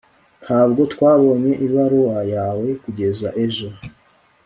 ntabwo 0.43 0.81
twabonye 0.93 1.51
ibaruwa 1.65 2.19
yawe 2.33 2.67
kugeza 2.83 3.27
ejo 3.45 3.67